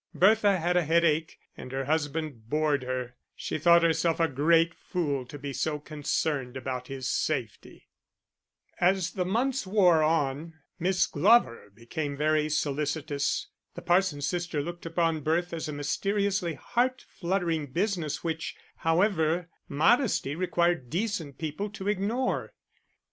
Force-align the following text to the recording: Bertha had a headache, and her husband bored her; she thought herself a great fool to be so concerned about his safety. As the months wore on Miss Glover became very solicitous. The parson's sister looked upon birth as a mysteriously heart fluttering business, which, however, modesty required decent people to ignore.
Bertha 0.15 0.57
had 0.59 0.75
a 0.75 0.83
headache, 0.83 1.37
and 1.55 1.71
her 1.71 1.85
husband 1.85 2.49
bored 2.49 2.81
her; 2.81 3.13
she 3.35 3.59
thought 3.59 3.83
herself 3.83 4.19
a 4.19 4.27
great 4.27 4.73
fool 4.73 5.27
to 5.27 5.37
be 5.37 5.53
so 5.53 5.77
concerned 5.77 6.57
about 6.57 6.87
his 6.87 7.07
safety. 7.07 7.87
As 8.79 9.11
the 9.11 9.25
months 9.25 9.67
wore 9.67 10.01
on 10.01 10.55
Miss 10.79 11.05
Glover 11.05 11.69
became 11.75 12.17
very 12.17 12.49
solicitous. 12.49 13.49
The 13.75 13.83
parson's 13.83 14.25
sister 14.25 14.59
looked 14.59 14.87
upon 14.87 15.21
birth 15.21 15.53
as 15.53 15.69
a 15.69 15.71
mysteriously 15.71 16.55
heart 16.55 17.05
fluttering 17.07 17.67
business, 17.67 18.23
which, 18.23 18.55
however, 18.77 19.49
modesty 19.69 20.35
required 20.35 20.89
decent 20.89 21.37
people 21.37 21.69
to 21.69 21.87
ignore. 21.87 22.53